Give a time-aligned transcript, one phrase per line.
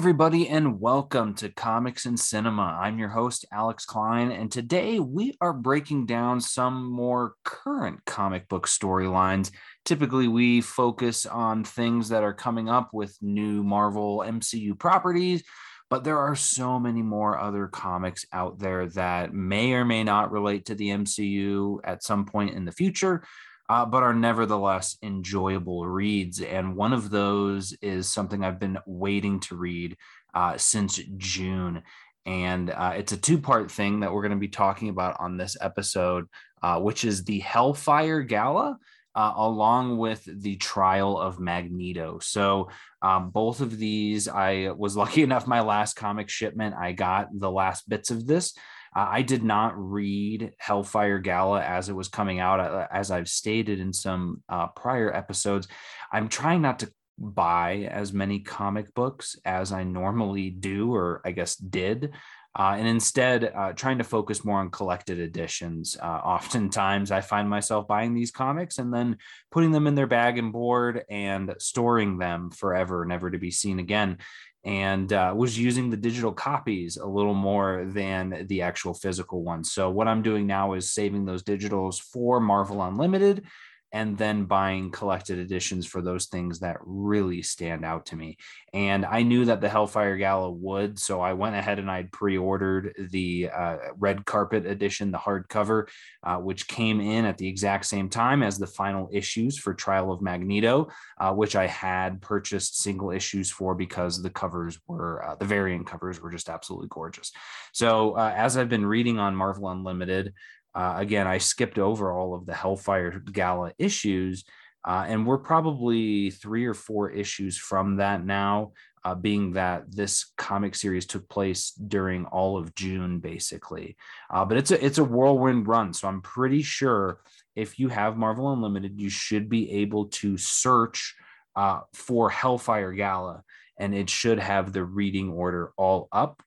[0.00, 2.78] everybody, and welcome to Comics and Cinema.
[2.80, 8.48] I'm your host, Alex Klein, and today we are breaking down some more current comic
[8.48, 9.50] book storylines.
[9.84, 15.42] Typically, we focus on things that are coming up with new Marvel MCU properties,
[15.90, 20.32] but there are so many more other comics out there that may or may not
[20.32, 23.22] relate to the MCU at some point in the future
[23.70, 26.40] uh, but are nevertheless enjoyable reads.
[26.40, 29.96] And one of those is something I've been waiting to read
[30.34, 31.82] uh, since June.
[32.26, 35.36] And uh, it's a two part thing that we're going to be talking about on
[35.36, 36.26] this episode,
[36.60, 38.76] uh, which is the Hellfire Gala.
[39.12, 42.20] Uh, along with the trial of Magneto.
[42.22, 42.68] So,
[43.02, 47.50] um, both of these, I was lucky enough, my last comic shipment, I got the
[47.50, 48.54] last bits of this.
[48.94, 53.28] Uh, I did not read Hellfire Gala as it was coming out, uh, as I've
[53.28, 55.68] stated in some uh, prior episodes.
[56.12, 61.32] I'm trying not to buy as many comic books as I normally do, or I
[61.32, 62.14] guess did.
[62.58, 65.96] Uh, and instead uh, trying to focus more on collected editions.
[66.00, 69.18] Uh, oftentimes, I find myself buying these comics and then
[69.50, 73.78] putting them in their bag and board and storing them forever, never to be seen
[73.78, 74.18] again
[74.64, 79.72] and uh, was using the digital copies a little more than the actual physical ones.
[79.72, 83.46] So what I'm doing now is saving those digitals for Marvel Unlimited
[83.92, 88.36] and then buying collected editions for those things that really stand out to me.
[88.72, 92.94] And I knew that the Hellfire Gala would, so I went ahead and I'd pre-ordered
[93.10, 95.88] the uh, red carpet edition, the hardcover,
[96.22, 100.12] uh, which came in at the exact same time as the final issues for Trial
[100.12, 105.34] of Magneto, uh, which I had purchased single issues for because the covers were uh,
[105.34, 107.32] the variant covers were just absolutely gorgeous.
[107.72, 110.34] So uh, as I've been reading on Marvel Unlimited.
[110.74, 114.44] Uh, again, I skipped over all of the Hellfire Gala issues,
[114.86, 118.72] uh, and we're probably three or four issues from that now,
[119.04, 123.96] uh, being that this comic series took place during all of June, basically.
[124.32, 127.20] Uh, but it's a it's a whirlwind run, so I'm pretty sure
[127.56, 131.14] if you have Marvel Unlimited, you should be able to search
[131.56, 133.42] uh, for Hellfire Gala,
[133.78, 136.42] and it should have the reading order all up.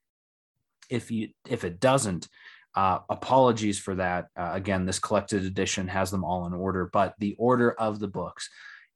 [0.90, 2.28] If you if it doesn't,
[2.76, 4.28] uh, apologies for that.
[4.36, 8.08] Uh, again, this collected edition has them all in order, but the order of the
[8.08, 8.50] books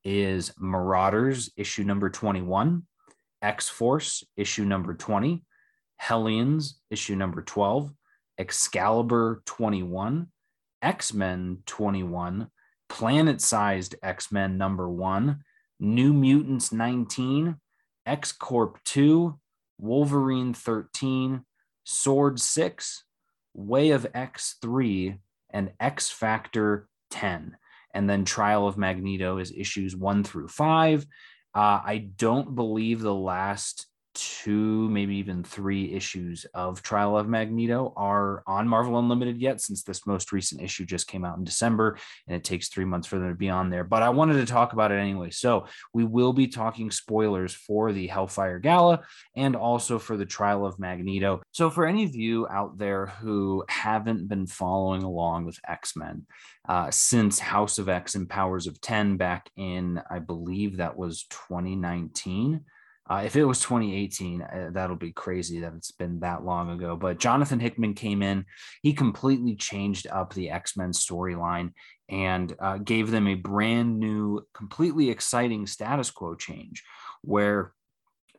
[0.03, 2.83] is Marauders, issue number 21,
[3.41, 5.43] X Force, issue number 20,
[5.97, 7.91] Hellions, issue number 12,
[8.37, 10.27] Excalibur 21,
[10.81, 12.47] X Men 21,
[12.89, 15.43] Planet Sized X Men number 1,
[15.79, 17.57] New Mutants 19,
[18.05, 19.37] X Corp 2,
[19.77, 21.43] Wolverine 13,
[21.83, 23.03] Sword 6,
[23.57, 25.17] Way of X3
[25.49, 27.57] and X Factor 10.
[27.93, 31.05] And then Trial of Magneto is issues one through five.
[31.53, 33.87] Uh, I don't believe the last
[34.17, 39.83] two, maybe even three issues of Trial of Magneto are on Marvel Unlimited yet, since
[39.83, 43.19] this most recent issue just came out in December and it takes three months for
[43.19, 43.83] them to be on there.
[43.83, 45.29] But I wanted to talk about it anyway.
[45.29, 49.03] So we will be talking spoilers for the Hellfire Gala
[49.35, 51.41] and also for the Trial of Magneto.
[51.51, 56.25] So for any of you out there who haven't been following along with X Men,
[56.67, 61.25] uh, since House of X and Powers of 10 back in, I believe that was
[61.29, 62.65] 2019.
[63.09, 66.95] Uh, if it was 2018, uh, that'll be crazy that it's been that long ago.
[66.95, 68.45] But Jonathan Hickman came in,
[68.81, 71.71] he completely changed up the X Men storyline
[72.09, 76.83] and uh, gave them a brand new, completely exciting status quo change
[77.21, 77.73] where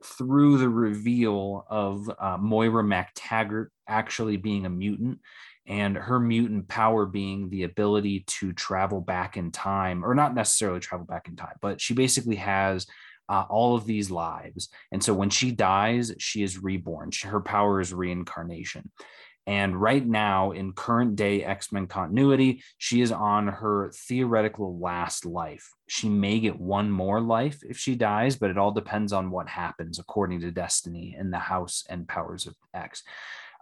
[0.05, 5.19] through the reveal of uh, Moira MacTaggert actually being a mutant
[5.67, 10.81] and her mutant power being the ability to travel back in time, or not necessarily
[10.81, 12.87] travel back in time, but she basically has
[13.29, 14.69] uh, all of these lives.
[14.93, 17.11] And so when she dies, she is reborn.
[17.11, 18.91] She, her power is reincarnation.
[19.47, 25.25] And right now, in current day X Men continuity, she is on her theoretical last
[25.25, 25.71] life.
[25.89, 29.49] She may get one more life if she dies, but it all depends on what
[29.49, 33.03] happens according to destiny in the House and Powers of X.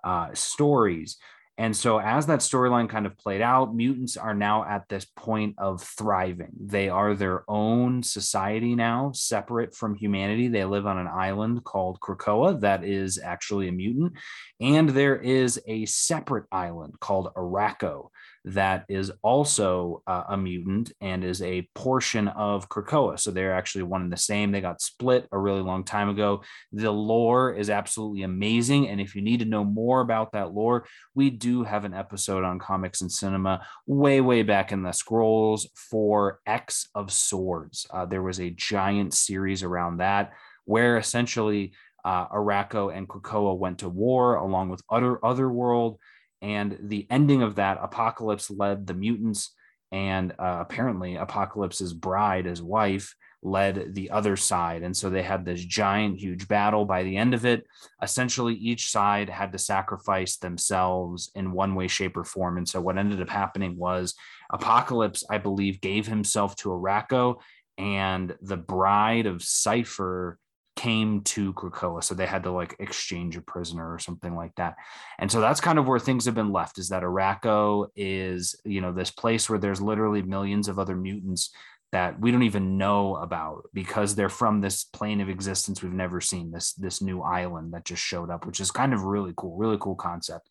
[0.03, 1.19] Uh, stories
[1.59, 5.55] and so, as that storyline kind of played out, mutants are now at this point
[5.57, 6.53] of thriving.
[6.61, 10.49] They are their own society now, separate from humanity.
[10.49, 14.13] They live on an island called Krakoa that is actually a mutant.
[14.61, 18.11] And there is a separate island called Arakko
[18.47, 23.19] that is also uh, a mutant and is a portion of Krakoa.
[23.19, 24.53] So they're actually one and the same.
[24.53, 26.43] They got split a really long time ago.
[26.73, 28.89] The lore is absolutely amazing.
[28.89, 32.45] And if you need to know more about that lore, we do have an episode
[32.45, 37.85] on comics and cinema way, way back in the scrolls for X of Swords.
[37.91, 40.33] Uh, there was a giant series around that
[40.67, 41.73] where essentially
[42.05, 45.99] uh, and Krakoa went to war along with other Otherworld.
[46.47, 49.53] And the ending of that, Apocalypse led the mutants,
[49.91, 54.85] and uh, apparently Apocalypse's bride, his wife, led the other side.
[54.85, 56.85] And so they had this giant, huge battle.
[56.85, 57.67] By the end of it,
[58.01, 62.59] essentially each side had to sacrifice themselves in one way, shape, or form.
[62.59, 64.15] And so what ended up happening was
[64.53, 67.41] Apocalypse, I believe, gave himself to Arakko,
[67.77, 70.39] and the bride of Cypher
[70.77, 72.05] came to Krakoa.
[72.05, 74.77] So they had to like exchange a prisoner or something like that.
[75.19, 78.81] And so that's kind of where things have been left is that Arakko is, you
[78.81, 81.51] know, this place where there's literally millions of other mutants
[81.93, 86.21] that we don't even know about because they're from this plane of existence we've never
[86.21, 89.57] seen this this new island that just showed up which is kind of really cool
[89.57, 90.49] really cool concept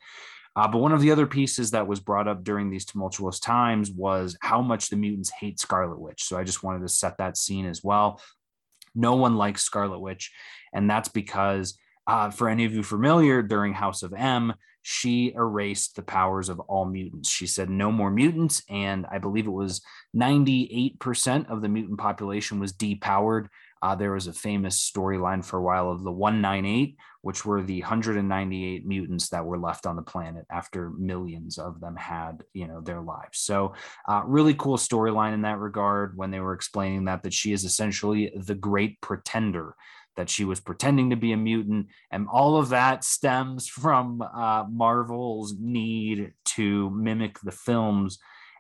[0.56, 3.92] uh, but one of the other pieces that was brought up during these tumultuous times
[3.92, 7.38] was how much the mutants hate scarlet witch so i just wanted to set that
[7.38, 8.22] scene as well
[8.96, 10.32] no one likes scarlet witch
[10.74, 11.78] and that's because
[12.08, 14.54] uh, for any of you familiar during house of m
[14.88, 17.28] she erased the powers of all mutants.
[17.28, 19.82] She said no more mutants, and I believe it was
[20.16, 23.48] 98% of the mutant population was depowered.
[23.86, 27.82] Uh, there was a famous storyline for a while of the 198, which were the
[27.82, 32.82] 198 mutants that were left on the planet after millions of them had, you know,
[32.82, 33.38] their lives.
[33.38, 33.76] So,
[34.08, 37.64] uh, really cool storyline in that regard when they were explaining that that she is
[37.64, 39.76] essentially the great pretender
[40.16, 41.86] that she was pretending to be a mutant.
[42.10, 48.18] And all of that stems from uh, Marvel's need to mimic the films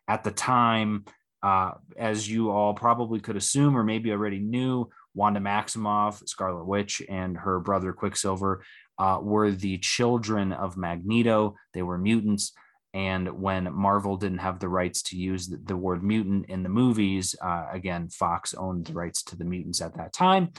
[0.07, 1.05] at the time.
[1.41, 7.01] Uh, as you all probably could assume, or maybe already knew, Wanda Maximoff, Scarlet Witch,
[7.09, 8.63] and her brother Quicksilver
[8.99, 11.55] uh, were the children of Magneto.
[11.73, 12.53] They were mutants.
[12.93, 16.69] And when Marvel didn't have the rights to use the, the word mutant in the
[16.69, 20.51] movies, uh, again, Fox owned the rights to the mutants at that time.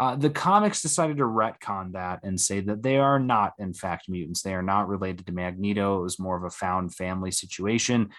[0.00, 4.08] Uh, the comics decided to retcon that and say that they are not, in fact,
[4.08, 4.42] mutants.
[4.42, 6.00] They are not related to Magneto.
[6.00, 8.10] It was more of a found family situation.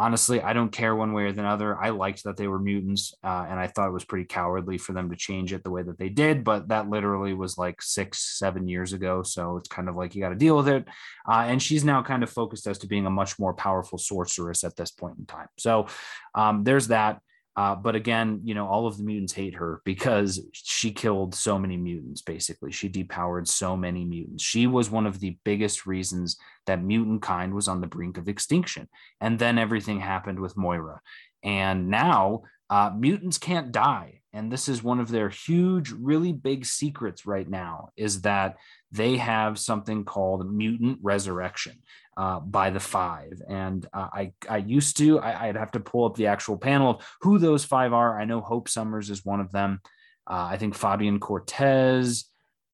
[0.00, 1.76] Honestly, I don't care one way or the other.
[1.76, 4.92] I liked that they were mutants, uh, and I thought it was pretty cowardly for
[4.92, 6.44] them to change it the way that they did.
[6.44, 9.24] But that literally was like six, seven years ago.
[9.24, 10.86] So it's kind of like you got to deal with it.
[11.28, 14.62] Uh, and she's now kind of focused as to being a much more powerful sorceress
[14.62, 15.48] at this point in time.
[15.58, 15.88] So
[16.34, 17.20] um, there's that.
[17.58, 21.58] Uh, but again, you know, all of the mutants hate her because she killed so
[21.58, 22.70] many mutants, basically.
[22.70, 24.44] She depowered so many mutants.
[24.44, 28.28] She was one of the biggest reasons that mutant kind was on the brink of
[28.28, 28.88] extinction.
[29.20, 31.00] And then everything happened with Moira.
[31.42, 34.20] And now uh, mutants can't die.
[34.32, 38.54] And this is one of their huge, really big secrets right now is that
[38.92, 41.74] they have something called mutant resurrection
[42.16, 43.40] uh, by the five.
[43.48, 46.90] And uh, I, I used to, I, would have to pull up the actual panel
[46.90, 48.18] of who those five are.
[48.18, 49.80] I know Hope Summers is one of them.
[50.28, 52.24] Uh, I think Fabian Cortez,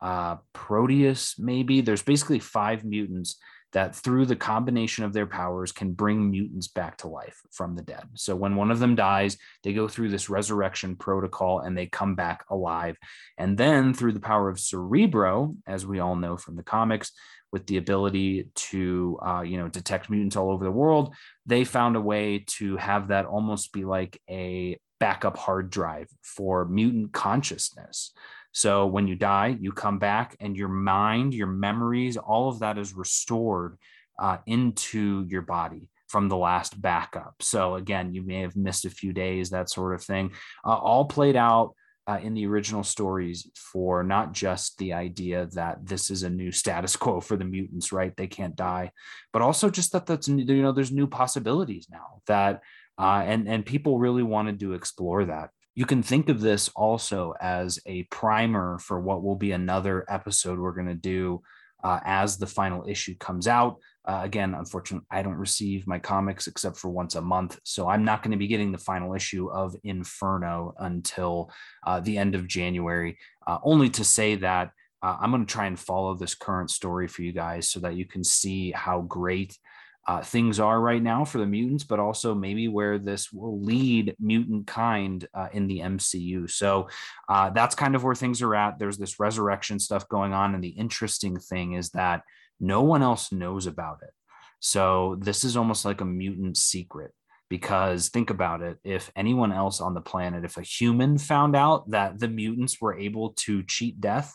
[0.01, 1.81] uh, Proteus, maybe.
[1.81, 3.37] There's basically five mutants
[3.75, 7.83] that through the combination of their powers can bring mutants back to life from the
[7.83, 8.05] dead.
[8.15, 12.15] So when one of them dies, they go through this resurrection protocol and they come
[12.15, 12.97] back alive.
[13.37, 17.13] And then through the power of Cerebro, as we all know from the comics,
[17.53, 21.15] with the ability to uh, you know detect mutants all over the world
[21.47, 26.65] they found a way to have that almost be like a backup hard drive for
[26.65, 28.13] mutant consciousness
[28.55, 32.79] so when you die you come back and your mind your memories all of that
[32.79, 33.77] is restored
[34.19, 38.91] uh, into your body from the last backup so again you may have missed a
[38.91, 40.33] few days that sort of thing
[40.65, 41.75] uh, all played out
[42.07, 46.53] uh, in the original stories for not just the idea that this is a new
[46.53, 48.15] status quo for the mutants, right?
[48.17, 48.91] They can't die,
[49.33, 52.61] but also just that that's you know there's new possibilities now that
[52.99, 55.51] uh, and and people really wanted to explore that.
[55.75, 60.59] You can think of this also as a primer for what will be another episode
[60.59, 61.43] we're going to do
[61.83, 63.79] uh, as the final issue comes out.
[64.07, 67.59] Uh, again, unfortunately, I don't receive my comics except for once a month.
[67.65, 71.51] So I'm not going to be getting the final issue of Inferno until
[71.87, 74.71] uh, the end of January, uh, only to say that
[75.03, 77.97] uh, I'm going to try and follow this current story for you guys so that
[77.97, 79.59] you can see how great
[80.07, 84.15] uh, things are right now for the mutants, but also maybe where this will lead
[84.19, 86.51] mutant kind uh, in the MCU.
[86.51, 86.89] So
[87.29, 88.79] that's kind of where things are at.
[88.79, 90.55] There's this resurrection stuff going on.
[90.55, 92.23] And the interesting thing is that
[92.61, 94.13] no one else knows about it.
[94.61, 97.13] So this is almost like a mutant secret
[97.51, 101.91] because think about it if anyone else on the planet if a human found out
[101.91, 104.35] that the mutants were able to cheat death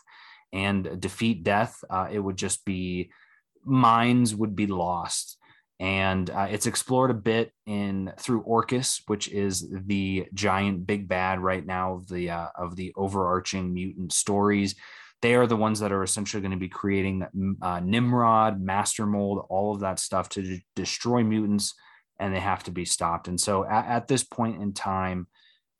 [0.53, 3.11] and defeat death uh, it would just be
[3.65, 5.38] minds would be lost
[5.79, 11.39] and uh, it's explored a bit in through Orchis, which is the giant big bad
[11.39, 14.75] right now of the uh, of the overarching mutant stories
[15.21, 19.45] they are the ones that are essentially going to be creating uh, Nimrod, Master Mold,
[19.49, 21.75] all of that stuff to d- destroy mutants,
[22.19, 23.27] and they have to be stopped.
[23.27, 25.27] And so at, at this point in time,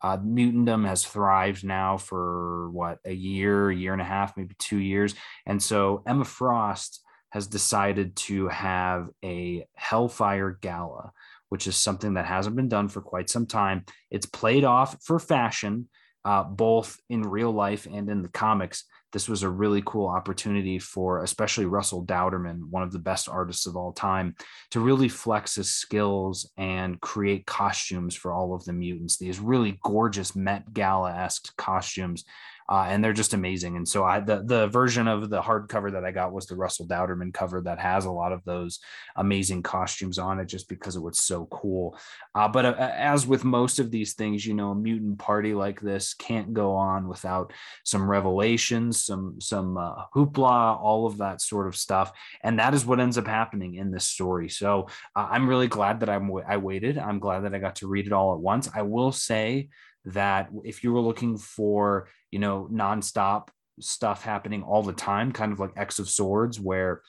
[0.02, 4.78] uh, mutantdom has thrived now for what a year, year and a half, maybe two
[4.78, 5.14] years.
[5.46, 7.00] And so Emma Frost
[7.30, 11.12] has decided to have a Hellfire Gala,
[11.48, 13.84] which is something that hasn't been done for quite some time.
[14.10, 15.88] It's played off for fashion,
[16.24, 20.78] uh, both in real life and in the comics this was a really cool opportunity
[20.78, 24.36] for especially Russell Dauterman, one of the best artists of all time,
[24.70, 29.16] to really flex his skills and create costumes for all of the mutants.
[29.16, 32.24] These really gorgeous Met Gala esque costumes
[32.70, 33.76] uh, and they're just amazing.
[33.76, 36.86] And so I the the version of the hardcover that I got was the Russell
[36.86, 38.78] Dauterman cover that has a lot of those
[39.16, 41.98] amazing costumes on it, just because it was so cool.
[42.34, 45.80] Uh, but uh, as with most of these things, you know, a mutant party like
[45.80, 47.52] this can't go on without
[47.84, 52.12] some revelations, some some uh, hoopla, all of that sort of stuff,
[52.44, 54.48] and that is what ends up happening in this story.
[54.48, 54.86] So
[55.16, 56.98] uh, I'm really glad that I'm I waited.
[56.98, 58.70] I'm glad that I got to read it all at once.
[58.72, 59.70] I will say
[60.04, 63.48] that if you were looking for, you know, nonstop
[63.80, 67.02] stuff happening all the time, kind of like X of Swords, where,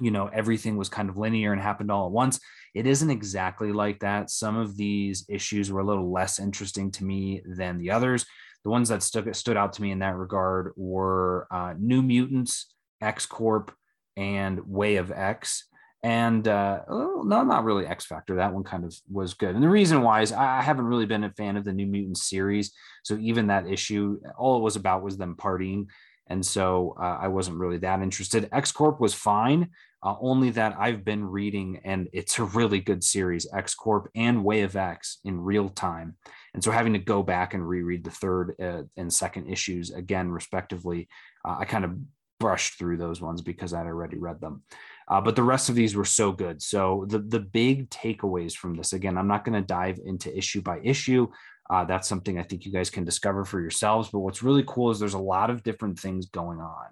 [0.00, 2.40] you know, everything was kind of linear and happened all at once,
[2.74, 4.30] it isn't exactly like that.
[4.30, 8.26] Some of these issues were a little less interesting to me than the others.
[8.64, 12.72] The ones that stood, stood out to me in that regard were uh, New Mutants,
[13.00, 13.72] X Corp,
[14.16, 15.64] and Way of X
[16.02, 18.36] and uh, oh, no, not really X Factor.
[18.36, 19.54] That one kind of was good.
[19.54, 22.28] And the reason why is I haven't really been a fan of the New Mutants
[22.28, 22.72] series.
[23.04, 25.86] So even that issue, all it was about was them partying.
[26.28, 28.48] And so uh, I wasn't really that interested.
[28.52, 29.70] X Corp was fine,
[30.02, 34.44] uh, only that I've been reading, and it's a really good series, X Corp and
[34.44, 36.16] Way of X in real time.
[36.54, 40.30] And so having to go back and reread the third uh, and second issues again,
[40.30, 41.08] respectively,
[41.44, 41.98] uh, I kind of
[42.38, 44.62] brushed through those ones because I'd already read them.
[45.10, 46.62] Uh, but the rest of these were so good.
[46.62, 50.62] So the the big takeaways from this, again, I'm not going to dive into issue
[50.62, 51.26] by issue.
[51.68, 54.08] Uh, that's something I think you guys can discover for yourselves.
[54.10, 56.86] But what's really cool is there's a lot of different things going on,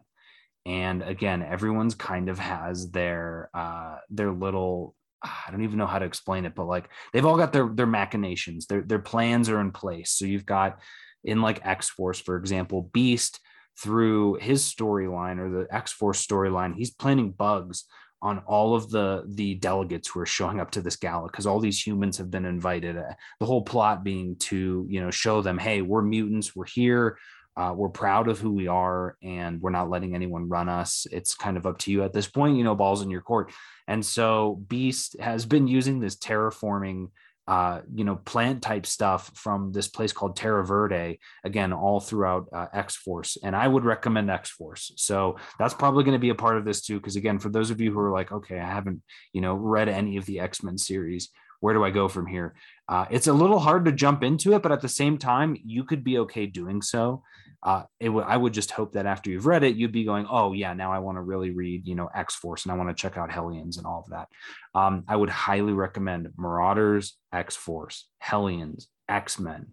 [0.66, 4.96] and again, everyone's kind of has their uh, their little.
[5.22, 7.86] I don't even know how to explain it, but like they've all got their their
[7.86, 8.66] machinations.
[8.66, 10.10] Their their plans are in place.
[10.10, 10.80] So you've got
[11.22, 13.38] in like X Force, for example, Beast
[13.80, 17.84] through his storyline or the X Force storyline, he's planting bugs
[18.20, 21.60] on all of the the delegates who are showing up to this gala because all
[21.60, 22.96] these humans have been invited.
[22.96, 27.18] Uh, the whole plot being to you know show them hey we're mutants we're here
[27.56, 31.08] uh, we're proud of who we are and we're not letting anyone run us.
[31.10, 33.52] It's kind of up to you at this point you know balls in your court.
[33.88, 37.10] And so beast has been using this terraforming
[37.48, 42.46] uh, you know, plant type stuff from this place called Terra Verde, again, all throughout
[42.52, 43.38] uh, X Force.
[43.42, 44.92] And I would recommend X Force.
[44.96, 47.00] So that's probably going to be a part of this too.
[47.00, 49.02] Because again, for those of you who are like, okay, I haven't,
[49.32, 52.54] you know, read any of the X Men series, where do I go from here?
[52.86, 55.84] Uh, it's a little hard to jump into it, but at the same time, you
[55.84, 57.22] could be okay doing so
[57.62, 60.26] uh, it w- I would just hope that after you've read it, you'd be going,
[60.30, 62.88] oh yeah, now I want to really read, you know, X Force and I want
[62.88, 64.28] to check out Hellions and all of that.
[64.74, 69.68] Um, I would highly recommend Marauders, X Force, Hellions, X Men,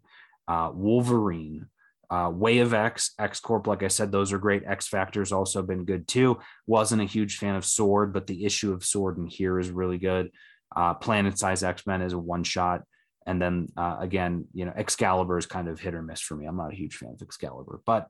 [0.47, 1.67] uh, Wolverine,
[2.09, 3.67] uh, Way of X, X Corp.
[3.67, 4.63] Like I said, those are great.
[4.65, 6.39] X Factor's also been good too.
[6.65, 9.99] Wasn't a huge fan of Sword, but the issue of Sword in here is really
[9.99, 10.31] good.
[10.75, 12.81] Uh, Planet Size X Men is a one shot.
[13.25, 16.45] And then uh, again, you know, Excalibur is kind of hit or miss for me.
[16.45, 18.09] I'm not a huge fan of Excalibur, but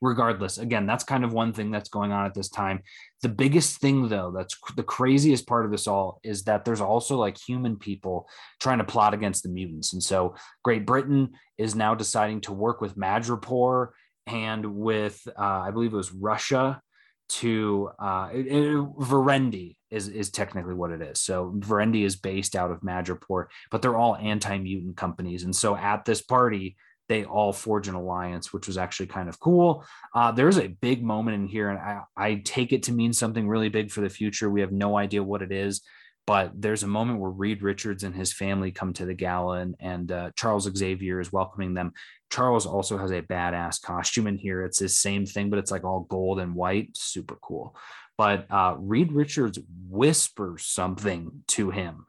[0.00, 2.80] regardless, again, that's kind of one thing that's going on at this time.
[3.22, 7.16] The biggest thing, though, that's the craziest part of this all is that there's also
[7.16, 8.28] like human people
[8.60, 9.92] trying to plot against the mutants.
[9.92, 13.88] And so Great Britain is now deciding to work with Madripoor
[14.26, 16.82] and with, uh, I believe it was Russia
[17.28, 21.20] to uh, it, it, Verendi is is technically what it is.
[21.20, 26.04] So Verendi is based out of Madripoor, but they're all anti-mutant companies, and so at
[26.04, 26.76] this party
[27.08, 29.84] they all forge an alliance, which was actually kind of cool.
[30.14, 33.46] Uh, there's a big moment in here, and I, I take it to mean something
[33.46, 34.50] really big for the future.
[34.50, 35.82] We have no idea what it is,
[36.26, 39.76] but there's a moment where Reed Richards and his family come to the gala, and,
[39.78, 41.92] and uh, Charles Xavier is welcoming them.
[42.30, 44.64] Charles also has a badass costume in here.
[44.64, 46.96] It's his same thing, but it's like all gold and white.
[46.96, 47.76] Super cool.
[48.18, 52.06] But uh, Reed Richards whispers something to him.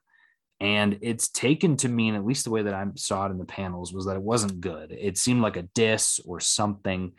[0.59, 3.45] And it's taken to mean, at least the way that I saw it in the
[3.45, 4.91] panels, was that it wasn't good.
[4.91, 7.11] It seemed like a diss or something.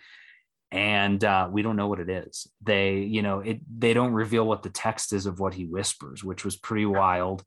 [0.70, 2.46] And uh, we don't know what it is.
[2.62, 6.22] They, you know, it they don't reveal what the text is of what he whispers,
[6.22, 7.42] which was pretty wild.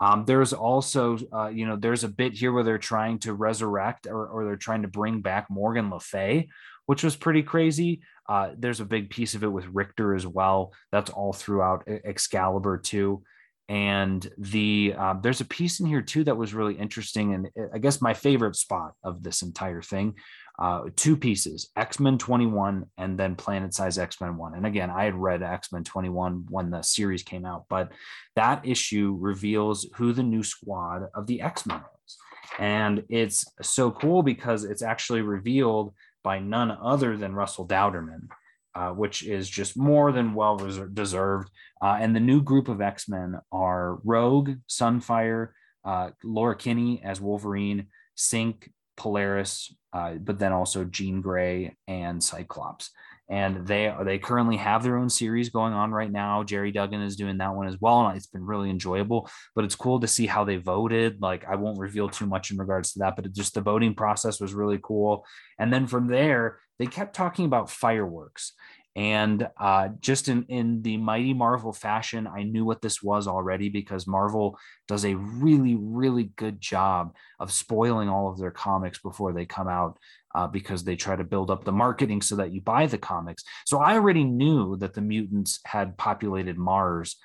[0.00, 4.06] Um, there's also, uh, you know, there's a bit here where they're trying to resurrect
[4.06, 6.48] or, or they're trying to bring back Morgan Le Fay,
[6.86, 8.00] which was pretty crazy.
[8.28, 10.72] Uh, there's a big piece of it with Rictor as well.
[10.90, 13.22] That's all throughout Excalibur too.
[13.68, 17.78] And the uh, there's a piece in here too that was really interesting, and I
[17.78, 20.16] guess my favorite spot of this entire thing
[20.58, 24.54] uh, two pieces X-Men 21 and then Planet Size X-Men 1.
[24.54, 27.92] And again, I had read X-Men 21 when the series came out, but
[28.36, 32.16] that issue reveals who the new squad of the X-Men is.
[32.58, 35.92] And it's so cool because it's actually revealed
[36.22, 38.28] by none other than Russell Dauterman,
[38.76, 41.50] uh, which is just more than well deserved.
[41.82, 45.48] Uh, and the new group of X Men are Rogue, Sunfire,
[45.84, 52.90] uh, Laura Kinney as Wolverine, Synch, Polaris, uh, but then also Jean Grey and Cyclops.
[53.30, 56.42] And they they currently have their own series going on right now.
[56.42, 59.30] Gerry Duggan is doing that one as well, and it's been really enjoyable.
[59.54, 61.22] But it's cool to see how they voted.
[61.22, 64.40] Like I won't reveal too much in regards to that, but just the voting process
[64.40, 65.24] was really cool.
[65.58, 68.52] And then from there, they kept talking about fireworks
[68.96, 73.68] and uh, just in, in the mighty Marvel fashion, I knew what this was already
[73.68, 79.32] because Marvel does a really, really good job of spoiling all of their comics before
[79.32, 79.98] they come out
[80.36, 83.42] uh, because they try to build up the marketing so that you buy the comics.
[83.66, 87.16] So I already knew that the mutants had populated Mars.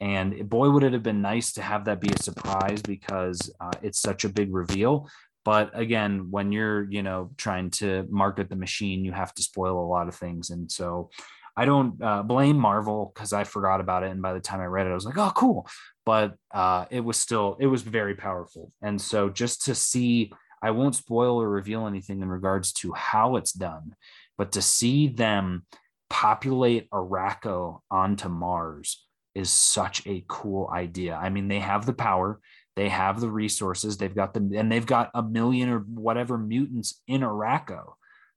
[0.00, 3.72] And boy, would it have been nice to have that be a surprise because uh,
[3.82, 5.08] it's such a big reveal.
[5.44, 9.82] But again, when you're, you know, trying to market the machine, you have to spoil
[9.82, 10.50] a lot of things.
[10.50, 11.10] And so
[11.56, 14.10] I don't uh, blame Marvel because I forgot about it.
[14.10, 15.66] And by the time I read it, I was like, oh, cool.
[16.04, 18.72] But uh, it was still, it was very powerful.
[18.82, 23.36] And so just to see, I won't spoil or reveal anything in regards to how
[23.36, 23.94] it's done,
[24.36, 25.64] but to see them
[26.10, 29.04] populate Arakko onto Mars
[29.34, 31.14] is such a cool idea.
[31.14, 32.40] I mean, they have the power,
[32.78, 33.96] they have the resources.
[33.96, 37.94] They've got them, and they've got a million or whatever mutants in Arakko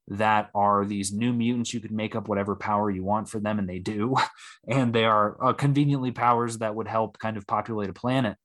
[0.08, 1.72] that are these new mutants.
[1.72, 4.16] You could make up whatever power you want for them, and they do.
[4.68, 8.36] And they are uh, conveniently powers that would help kind of populate a planet.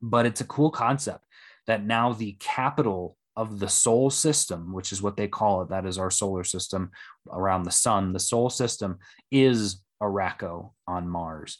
[0.00, 1.24] But it's a cool concept
[1.66, 5.86] that now the capital of the Sol system, which is what they call it, that
[5.86, 6.90] is our solar system
[7.30, 8.98] around the sun, the Sol system
[9.32, 11.58] is Arakko on Mars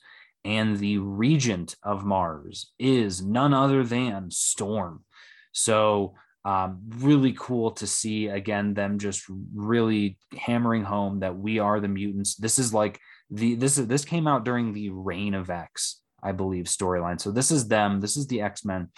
[0.49, 5.05] and the regent of Mars is none other than Storm.
[5.53, 11.81] So, um, really cool to see again them just really hammering home that we are
[11.81, 12.35] the mutants.
[12.37, 12.99] This is like
[13.31, 17.21] the this is this came out during the Reign of X, I believe, storyline.
[17.21, 18.01] So this is them.
[18.01, 18.89] This is the X Men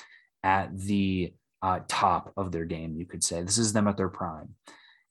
[0.44, 2.94] at the uh, top of their game.
[2.94, 4.54] You could say this is them at their prime.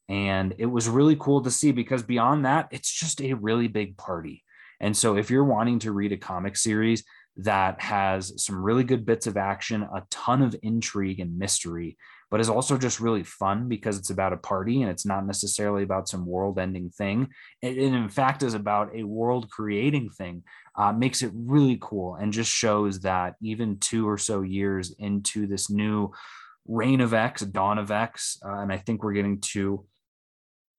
[0.08, 3.98] And it was really cool to see because beyond that, it's just a really big
[3.98, 4.44] party.
[4.80, 7.04] And so if you're wanting to read a comic series
[7.38, 11.98] that has some really good bits of action, a ton of intrigue and mystery,
[12.30, 15.84] but is also just really fun because it's about a party and it's not necessarily
[15.84, 17.30] about some world ending thing.
[17.62, 20.44] It, it, in fact is about a world creating thing,
[20.76, 25.48] uh, makes it really cool and just shows that even two or so years into
[25.48, 26.12] this new
[26.68, 29.86] reign of X, dawn of X, uh, and I think we're getting to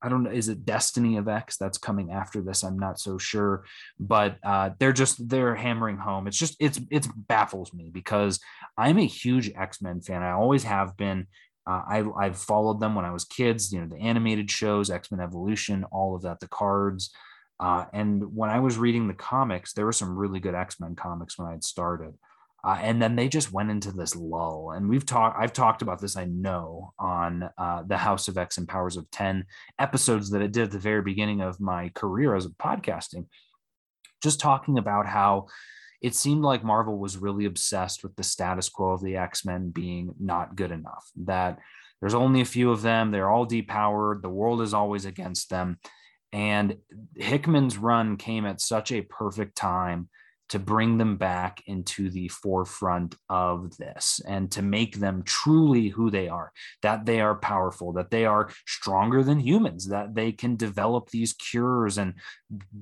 [0.02, 2.62] I don't know, is it Destiny of X that's coming after this?
[2.62, 3.64] I'm not so sure,
[3.98, 6.26] but uh, they're just they're hammering home.
[6.26, 8.40] It's just it's it's baffles me because
[8.78, 10.22] I'm a huge X Men fan.
[10.22, 11.26] I always have been.
[11.66, 13.72] Uh, I I've followed them when I was kids.
[13.72, 17.10] You know, the animated shows, X Men Evolution, all of that, the cards.
[17.58, 20.96] Uh, and when I was reading the comics, there were some really good X Men
[20.96, 22.14] comics when I had started.
[22.62, 24.72] Uh, and then they just went into this lull.
[24.74, 28.58] And we've talked, I've talked about this, I know, on uh, the House of X
[28.58, 29.46] and Powers of 10
[29.78, 33.26] episodes that I did at the very beginning of my career as a podcasting,
[34.22, 35.46] just talking about how
[36.02, 39.70] it seemed like Marvel was really obsessed with the status quo of the X Men
[39.70, 41.58] being not good enough, that
[42.00, 45.78] there's only a few of them, they're all depowered, the world is always against them.
[46.32, 46.76] And
[47.16, 50.08] Hickman's run came at such a perfect time
[50.50, 56.10] to bring them back into the forefront of this and to make them truly who
[56.10, 60.56] they are that they are powerful that they are stronger than humans that they can
[60.56, 62.14] develop these cures and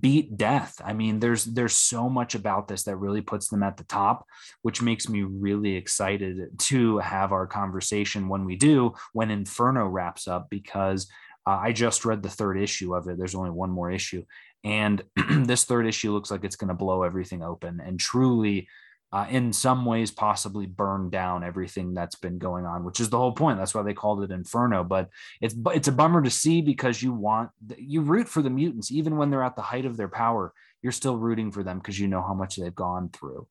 [0.00, 3.76] beat death i mean there's there's so much about this that really puts them at
[3.76, 4.26] the top
[4.62, 10.26] which makes me really excited to have our conversation when we do when inferno wraps
[10.26, 11.08] up because
[11.48, 13.16] uh, I just read the third issue of it.
[13.16, 14.22] There's only one more issue.
[14.64, 15.02] And
[15.44, 18.68] this third issue looks like it's going to blow everything open and truly,
[19.10, 23.16] uh, in some ways, possibly burn down everything that's been going on, which is the
[23.16, 23.56] whole point.
[23.56, 24.84] That's why they called it Inferno.
[24.84, 25.08] But
[25.40, 29.16] it's it's a bummer to see because you want you root for the mutants even
[29.16, 30.52] when they're at the height of their power.
[30.82, 33.46] You're still rooting for them because you know how much they've gone through.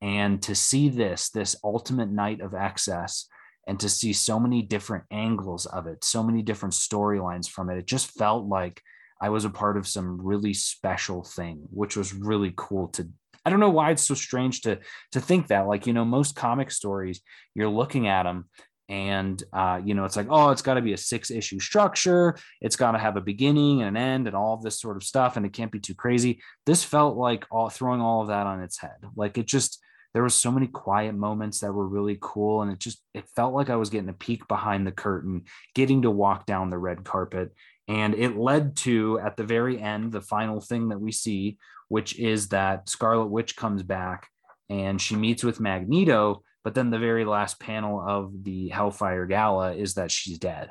[0.00, 3.28] And to see this this ultimate night of excess
[3.66, 7.76] and to see so many different angles of it, so many different storylines from it,
[7.76, 8.82] it just felt like
[9.22, 13.08] I was a part of some really special thing, which was really cool to
[13.44, 14.80] I don't know why it's so strange to
[15.12, 17.20] to think that like you know most comic stories
[17.54, 18.48] you're looking at them
[18.88, 22.36] and uh, you know it's like oh it's got to be a six issue structure.
[22.60, 25.36] It's got to have a beginning and an end and all this sort of stuff
[25.36, 26.40] and it can't be too crazy.
[26.66, 28.98] This felt like all throwing all of that on its head.
[29.14, 29.80] Like it just
[30.14, 33.54] there was so many quiet moments that were really cool and it just it felt
[33.54, 35.42] like i was getting a peek behind the curtain
[35.74, 37.52] getting to walk down the red carpet
[37.88, 42.18] and it led to at the very end the final thing that we see which
[42.18, 44.28] is that scarlet witch comes back
[44.70, 49.74] and she meets with magneto but then the very last panel of the hellfire gala
[49.74, 50.70] is that she's dead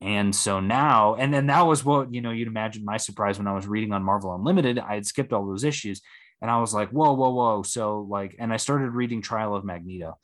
[0.00, 3.46] and so now and then that was what you know you'd imagine my surprise when
[3.48, 6.02] i was reading on marvel unlimited i had skipped all those issues
[6.42, 7.62] and I was like, whoa, whoa, whoa.
[7.62, 10.18] So like, and I started reading Trial of Magneto,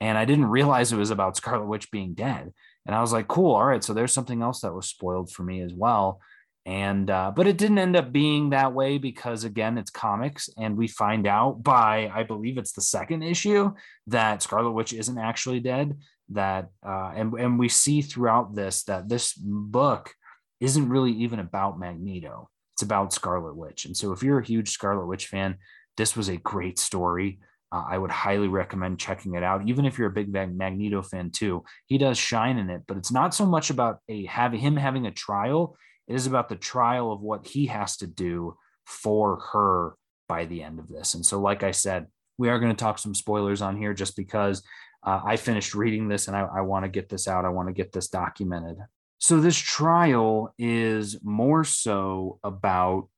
[0.00, 2.52] and I didn't realize it was about Scarlet Witch being dead.
[2.86, 3.82] And I was like, cool, all right.
[3.82, 6.20] So there's something else that was spoiled for me as well.
[6.66, 10.78] And uh, but it didn't end up being that way because again, it's comics, and
[10.78, 13.74] we find out by I believe it's the second issue
[14.06, 15.98] that Scarlet Witch isn't actually dead.
[16.30, 20.14] That uh, and and we see throughout this that this book
[20.58, 23.86] isn't really even about Magneto it's about Scarlet Witch.
[23.86, 25.56] And so if you're a huge Scarlet Witch fan,
[25.96, 27.38] this was a great story.
[27.74, 29.66] Uh, I would highly recommend checking it out.
[29.66, 32.82] Even if you're a big Magneto fan too, he does shine in it.
[32.86, 35.76] But it's not so much about a having him having a trial.
[36.06, 38.56] It is about the trial of what he has to do
[38.86, 39.96] for her
[40.28, 41.14] by the end of this.
[41.14, 42.06] And so, like I said,
[42.38, 44.62] we are going to talk some spoilers on here just because
[45.02, 47.44] uh, I finished reading this and I, I want to get this out.
[47.44, 48.76] I want to get this documented.
[49.18, 53.08] So this trial is more so about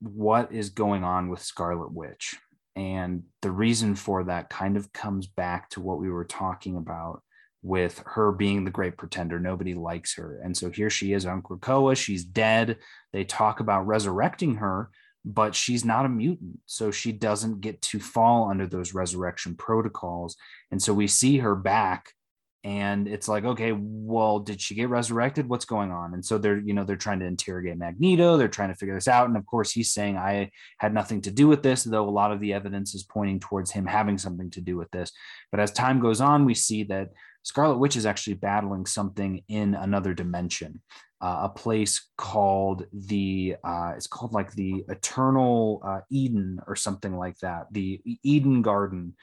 [0.00, 2.36] what is going on with Scarlet Witch.
[2.76, 7.22] And the reason for that kind of comes back to what we were talking about
[7.62, 9.38] with her being the great pretender.
[9.38, 10.40] Nobody likes her.
[10.42, 11.96] And so here she is on Krakoa.
[11.96, 12.78] She's dead.
[13.12, 14.90] They talk about resurrecting her,
[15.24, 16.60] but she's not a mutant.
[16.66, 20.36] So she doesn't get to fall under those resurrection protocols.
[20.70, 22.14] And so we see her back
[22.62, 25.48] and it's like okay well did she get resurrected?
[25.48, 26.14] What's going on?
[26.14, 29.08] And so they're you know they're trying to interrogate magneto they're trying to figure this
[29.08, 32.10] out and of course he's saying i had nothing to do with this though a
[32.10, 35.12] lot of the evidence is pointing towards him having something to do with this.
[35.50, 37.10] But as time goes on we see that
[37.42, 40.80] scarlet witch is actually battling something in another dimension
[41.22, 47.16] uh, a place called the uh, it's called like the eternal uh, eden or something
[47.16, 49.14] like that the eden garden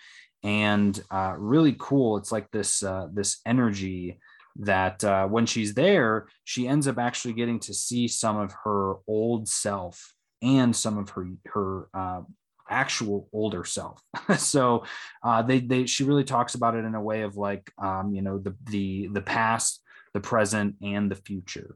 [0.48, 2.16] and uh, really cool.
[2.16, 4.18] It's like this uh, this energy
[4.60, 8.96] that uh, when she's there, she ends up actually getting to see some of her
[9.08, 12.22] old self and some of her her uh,
[12.70, 14.02] actual older self.
[14.38, 14.86] so
[15.22, 18.22] uh, they they she really talks about it in a way of like um, you
[18.22, 19.84] know the the the past,
[20.14, 21.76] the present, and the future.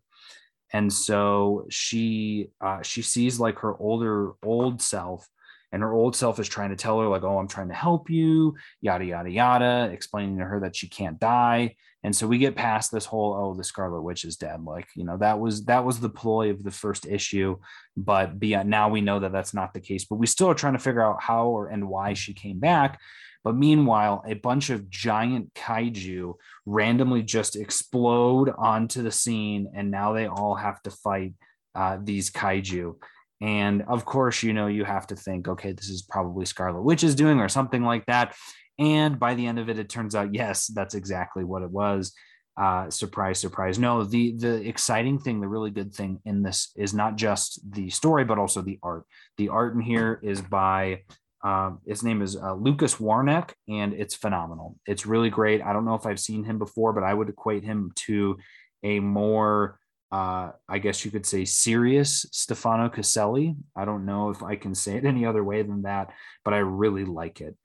[0.71, 5.27] And so she uh, she sees like her older old self
[5.71, 8.09] and her old self is trying to tell her like oh i'm trying to help
[8.09, 11.75] you yada yada yada explaining to her that she can't die.
[12.03, 14.63] And so we get past this whole oh the scarlet witch is dead.
[14.63, 17.57] Like you know that was that was the ploy of the first issue.
[17.95, 20.05] But beyond now we know that that's not the case.
[20.05, 22.99] But we still are trying to figure out how or and why she came back.
[23.43, 30.13] But meanwhile, a bunch of giant kaiju randomly just explode onto the scene, and now
[30.13, 31.33] they all have to fight
[31.73, 32.95] uh, these kaiju.
[33.41, 37.03] And of course, you know, you have to think, okay, this is probably Scarlet Witch
[37.03, 38.35] is doing or something like that.
[38.77, 42.13] And by the end of it, it turns out, yes, that's exactly what it was.
[42.57, 43.79] Uh, surprise, surprise.
[43.79, 47.89] No, the the exciting thing, the really good thing in this is not just the
[47.89, 49.05] story, but also the art.
[49.37, 51.03] The art in here is by
[51.43, 54.77] uh, his name is uh, Lucas Werneck, and it's phenomenal.
[54.85, 55.61] It's really great.
[55.61, 58.37] I don't know if I've seen him before, but I would equate him to
[58.83, 59.79] a more
[60.11, 63.55] uh, I guess you could say serious Stefano Caselli.
[63.75, 66.11] I don't know if I can say it any other way than that,
[66.43, 67.55] but I really like it.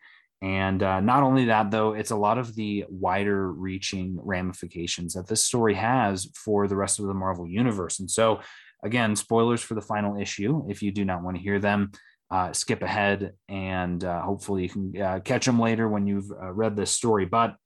[0.42, 5.26] And uh, not only that, though, it's a lot of the wider reaching ramifications that
[5.26, 8.00] this story has for the rest of the Marvel universe.
[8.00, 8.40] And so,
[8.84, 10.66] again, spoilers for the final issue.
[10.68, 11.90] If you do not want to hear them,
[12.30, 16.76] uh, skip ahead and uh, hopefully you can uh, catch them later when you've read
[16.76, 17.24] this story.
[17.24, 17.56] But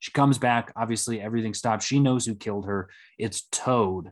[0.00, 0.72] she comes back.
[0.74, 1.84] Obviously, everything stops.
[1.84, 2.88] She knows who killed her.
[3.18, 4.10] It's Toad,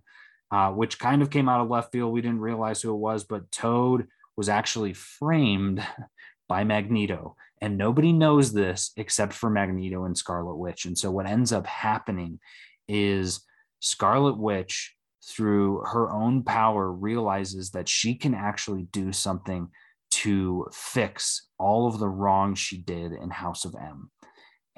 [0.53, 2.12] uh, which kind of came out of left field.
[2.12, 5.83] We didn't realize who it was, but Toad was actually framed
[6.48, 7.37] by Magneto.
[7.61, 10.85] And nobody knows this except for Magneto and Scarlet Witch.
[10.85, 12.38] And so, what ends up happening
[12.87, 13.40] is
[13.81, 19.68] Scarlet Witch, through her own power, realizes that she can actually do something
[20.11, 24.11] to fix all of the wrong she did in House of M.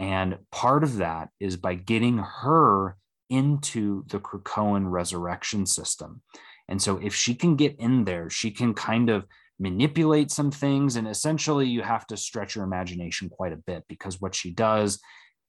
[0.00, 2.96] And part of that is by getting her
[3.28, 6.22] into the Krakoan resurrection system.
[6.68, 9.26] And so if she can get in there, she can kind of
[9.58, 10.96] manipulate some things.
[10.96, 15.00] And essentially, you have to stretch your imagination quite a bit because what she does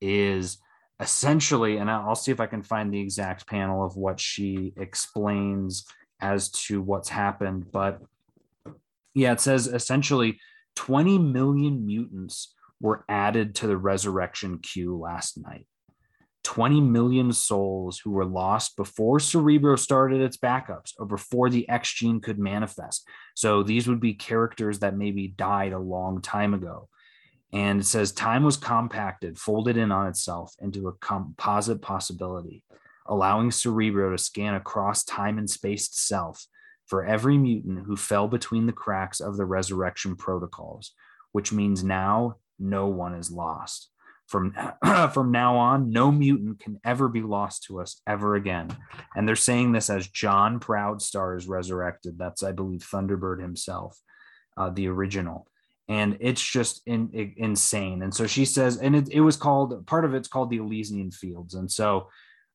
[0.01, 0.57] is
[0.99, 5.85] essentially, and I'll see if I can find the exact panel of what she explains
[6.19, 7.71] as to what's happened.
[7.71, 8.01] But
[9.13, 10.39] yeah, it says essentially
[10.75, 15.67] 20 million mutants were added to the resurrection queue last night.
[16.43, 21.93] 20 million souls who were lost before Cerebro started its backups or before the X
[21.93, 23.07] gene could manifest.
[23.35, 26.89] So these would be characters that maybe died a long time ago.
[27.53, 32.63] And it says time was compacted, folded in on itself into a composite possibility,
[33.05, 36.45] allowing Cerebro to scan across time and space itself
[36.87, 40.93] for every mutant who fell between the cracks of the resurrection protocols,
[41.33, 43.89] which means now no one is lost.
[44.27, 44.55] From,
[45.13, 48.69] from now on, no mutant can ever be lost to us ever again.
[49.15, 52.17] And they're saying this as John Proudstar is resurrected.
[52.17, 53.99] That's, I believe, Thunderbird himself,
[54.55, 55.47] uh, the original.
[55.89, 58.03] And it's just in, in, insane.
[58.03, 61.11] And so she says, and it, it was called, part of it's called the Elysian
[61.11, 61.55] Fields.
[61.55, 62.07] And so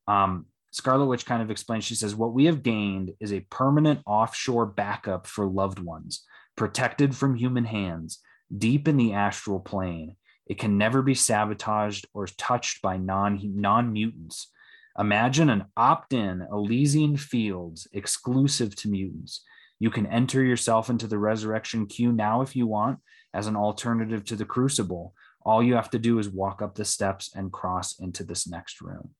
[0.08, 4.00] um, Scarlet Witch kind of explains, she says, What we have gained is a permanent
[4.06, 6.24] offshore backup for loved ones,
[6.56, 8.18] protected from human hands,
[8.56, 10.16] deep in the astral plane.
[10.46, 14.52] It can never be sabotaged or touched by non non mutants.
[14.98, 19.42] Imagine an opt in Elysian fields exclusive to mutants.
[19.78, 23.00] You can enter yourself into the resurrection queue now if you want
[23.34, 25.12] as an alternative to the crucible.
[25.42, 28.80] All you have to do is walk up the steps and cross into this next
[28.80, 29.10] room.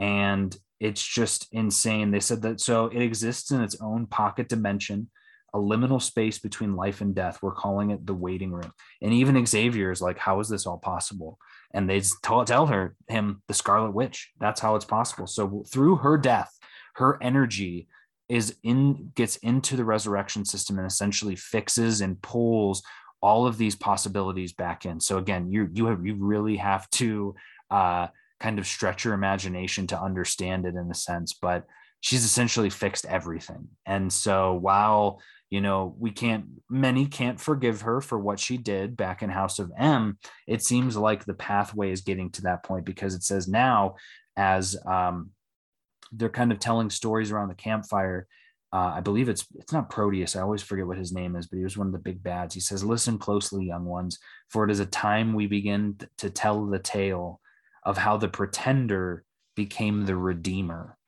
[0.00, 2.10] And it's just insane.
[2.10, 5.10] They said that so it exists in its own pocket dimension
[5.54, 7.38] a liminal space between life and death.
[7.40, 8.72] We're calling it the waiting room.
[9.00, 11.38] And even Xavier is like, how is this all possible?
[11.72, 14.32] And they tell, her, him, the Scarlet Witch.
[14.40, 15.26] That's how it's possible.
[15.26, 16.52] So through her death,
[16.96, 17.88] her energy
[18.28, 22.82] is in gets into the resurrection system and essentially fixes and pulls
[23.20, 24.98] all of these possibilities back in.
[24.98, 27.34] So again, you you have you really have to
[27.70, 28.06] uh,
[28.40, 31.64] kind of stretch your imagination to understand it in a sense, but
[32.00, 33.68] she's essentially fixed everything.
[33.86, 35.20] And so while
[35.54, 39.60] you know we can't many can't forgive her for what she did back in house
[39.60, 43.46] of m it seems like the pathway is getting to that point because it says
[43.46, 43.94] now
[44.36, 45.30] as um,
[46.10, 48.26] they're kind of telling stories around the campfire
[48.72, 50.34] uh, I believe it's it's not Proteus.
[50.34, 52.54] I always forget what his name is, but he was one of the big bads.
[52.56, 56.66] He says, "Listen closely, young ones, for it is a time we begin to tell
[56.66, 57.40] the tale
[57.84, 60.98] of how the pretender became the redeemer."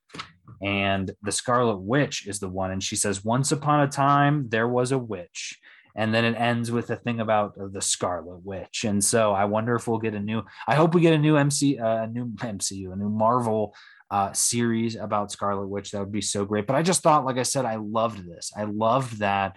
[0.62, 2.70] And the Scarlet Witch is the one.
[2.70, 5.58] And she says, Once upon a time, there was a witch.
[5.94, 8.84] And then it ends with a thing about the Scarlet Witch.
[8.84, 11.36] And so I wonder if we'll get a new, I hope we get a new
[11.36, 13.74] MC, uh, a new MCU, a new Marvel
[14.10, 15.90] uh, series about Scarlet Witch.
[15.90, 16.66] That would be so great.
[16.66, 18.52] But I just thought, like I said, I loved this.
[18.56, 19.56] I loved that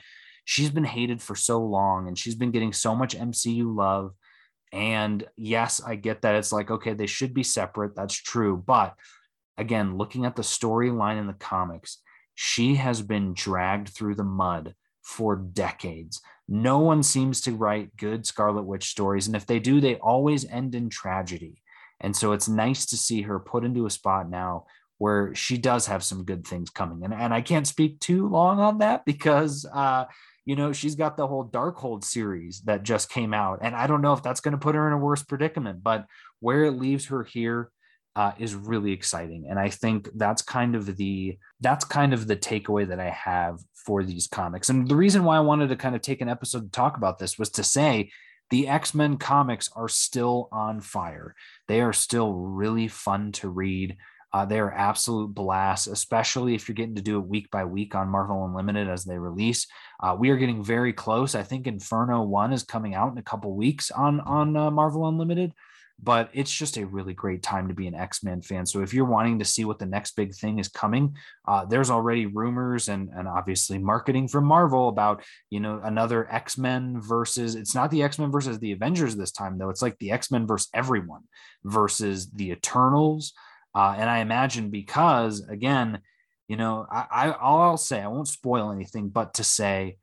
[0.50, 4.16] she's been hated for so long and she's been getting so much MCU love.
[4.74, 7.96] And yes, I get that it's like, okay, they should be separate.
[7.96, 8.58] That's true.
[8.66, 8.96] But
[9.60, 12.00] again, looking at the storyline in the comics,
[12.36, 16.22] she has been dragged through the mud for decades.
[16.48, 19.28] No one seems to write good Scarlet Witch stories.
[19.28, 21.62] And if they do, they always end in tragedy.
[22.00, 24.66] And so it's nice to see her put into a spot now
[24.98, 27.04] where she does have some good things coming.
[27.04, 30.06] And, and I can't speak too long on that because, uh,
[30.46, 33.60] you know, she's got the whole Darkhold series that just came out.
[33.62, 36.06] And I don't know if that's going to put her in a worse predicament, but
[36.40, 37.72] where it leaves her here,
[38.20, 39.46] uh, is really exciting.
[39.50, 43.60] And i think that's kind of the that's kind of the takeaway that i have
[43.86, 44.70] for these comics.
[44.70, 47.18] And the reason why i wanted to kind of take an episode to talk about
[47.18, 48.12] this was to say
[48.50, 51.34] the x-men comics are still on fire.
[51.70, 53.96] They are still really fun to read.
[54.34, 57.96] Uh, they are absolute blasts, especially if you're getting to do it week by week
[57.96, 59.66] on Marvel Unlimited as they release.
[60.04, 61.36] Uh, we are getting very close.
[61.36, 65.08] I think Inferno One is coming out in a couple weeks on on uh, Marvel
[65.08, 65.54] Unlimited
[66.02, 68.66] but it's just a really great time to be an X-Men fan.
[68.66, 71.16] So if you're wanting to see what the next big thing is coming,
[71.48, 77.02] uh, there's already rumors and, and obviously marketing from Marvel about, you know, another X-Men
[77.02, 79.70] versus, it's not the X-Men versus the Avengers this time though.
[79.70, 81.24] It's like the X-Men versus everyone
[81.64, 83.34] versus the Eternals.
[83.76, 86.00] Uh, and I imagine because again,
[86.48, 89.98] you know, I, I I'll say, I won't spoil anything, but to say,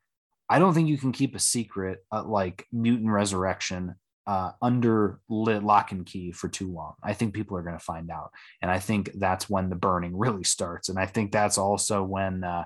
[0.49, 3.97] I don't think you can keep a secret uh, like mutant resurrection
[4.27, 6.95] uh, under lock and key for too long.
[7.03, 10.17] I think people are going to find out, and I think that's when the burning
[10.17, 10.89] really starts.
[10.89, 12.65] And I think that's also when uh,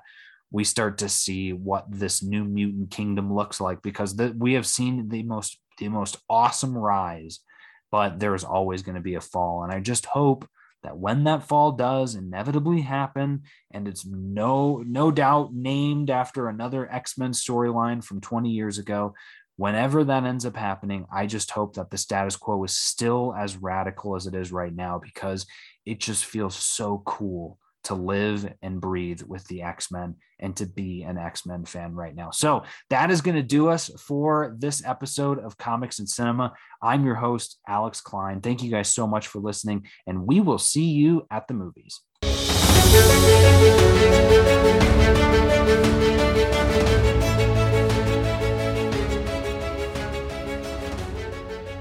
[0.51, 4.67] we start to see what this new mutant kingdom looks like, because the, we have
[4.67, 7.41] seen the most the most awesome rise,
[7.91, 9.63] but there is always going to be a fall.
[9.63, 10.49] And I just hope
[10.83, 16.91] that when that fall does inevitably happen, and it's no no doubt named after another
[16.91, 19.15] X-Men storyline from 20 years ago,
[19.61, 23.59] whenever that ends up happening, I just hope that the status quo is still as
[23.59, 25.45] radical as it is right now because
[25.85, 30.65] it just feels so cool to live and breathe with the X Men and to
[30.65, 32.31] be an X Men fan right now.
[32.31, 36.55] So that is going to do us for this episode of Comics and Cinema.
[36.83, 38.41] I'm your host, Alex Klein.
[38.41, 42.01] Thank you guys so much for listening, and we will see you at the movies.